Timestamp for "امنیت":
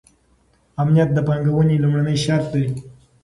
0.81-1.09